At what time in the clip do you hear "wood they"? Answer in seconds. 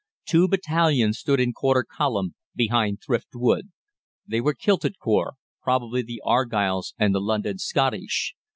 3.35-4.41